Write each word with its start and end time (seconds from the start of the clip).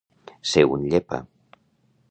Ser 0.51 0.63
un 0.77 0.87
llepa. 0.93 1.21